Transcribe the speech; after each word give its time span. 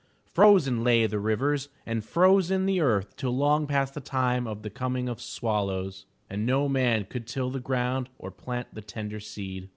Frozen 0.25 0.83
lay 0.83 1.05
the 1.05 1.19
rivers, 1.19 1.69
and 1.85 2.03
frozen 2.03 2.65
the 2.65 2.81
earth 2.81 3.15
till 3.15 3.37
long 3.37 3.67
past 3.67 3.93
the 3.93 4.01
time 4.01 4.45
for 4.45 4.55
the 4.55 4.71
coming 4.71 5.07
of 5.07 5.21
swallows, 5.21 6.07
and 6.27 6.43
no 6.43 6.67
man 6.67 7.05
could 7.05 7.27
till 7.27 7.51
the 7.51 7.59
ground 7.59 8.09
or 8.17 8.31
plant 8.31 8.73
the 8.73 8.81
tender 8.81 9.19
seed. 9.19 9.69